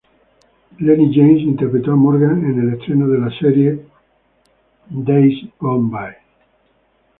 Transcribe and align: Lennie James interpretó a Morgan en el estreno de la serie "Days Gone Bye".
Lennie 0.79 1.11
James 1.13 1.43
interpretó 1.43 1.91
a 1.91 1.95
Morgan 1.95 2.43
en 2.43 2.59
el 2.59 2.73
estreno 2.73 3.07
de 3.07 3.19
la 3.19 3.29
serie 3.37 3.85
"Days 4.89 5.43
Gone 5.59 5.89
Bye". 5.91 6.17